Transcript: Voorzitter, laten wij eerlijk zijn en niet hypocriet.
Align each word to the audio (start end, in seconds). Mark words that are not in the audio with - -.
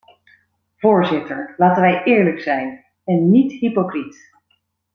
Voorzitter, 0.77 1.53
laten 1.57 1.81
wij 1.81 2.03
eerlijk 2.03 2.41
zijn 2.41 2.85
en 3.03 3.29
niet 3.31 3.53
hypocriet. 3.53 4.31